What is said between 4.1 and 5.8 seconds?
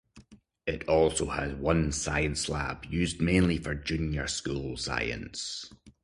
School Science.